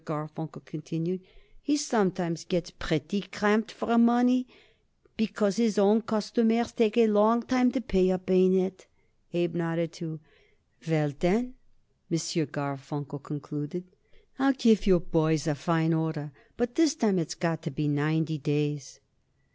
[0.03, 1.21] Garfunkel continued,
[1.61, 4.47] "he sometimes gets pretty cramped for money,
[5.15, 8.27] because his own customers takes a long time to pay up.
[8.27, 8.87] Ain't it?"
[9.31, 10.19] Abe nodded, too.
[10.89, 11.53] "Well, then,"
[12.09, 12.17] M.
[12.17, 13.83] Garfunkel concluded,
[14.39, 18.39] "I'll give you boys a fine order, but this time it's got to be ninety
[18.39, 19.01] days."